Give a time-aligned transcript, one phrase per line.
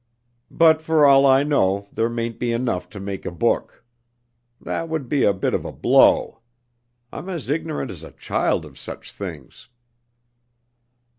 [0.49, 3.85] But for all I know there mayn't be enough to make a book.
[4.59, 6.39] That would be a bit of a blow!
[7.13, 9.69] I'm as ignorant as a child of such things."